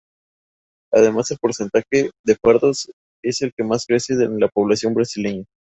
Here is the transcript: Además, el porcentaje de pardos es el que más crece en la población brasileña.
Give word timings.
Además, 0.91 1.29
el 1.29 1.37
porcentaje 1.37 2.09
de 2.25 2.35
pardos 2.41 2.91
es 3.23 3.43
el 3.43 3.53
que 3.55 3.63
más 3.63 3.85
crece 3.85 4.13
en 4.13 4.39
la 4.39 4.47
población 4.47 4.95
brasileña. 4.95 5.45